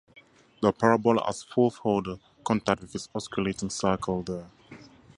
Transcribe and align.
The 0.63 0.71
parabola 0.73 1.23
has 1.27 1.43
fourth 1.43 1.77
order 1.83 2.17
contact 2.43 2.81
with 2.81 2.95
its 2.95 3.07
osculating 3.13 3.71
circle 3.71 4.23
there. 4.23 4.49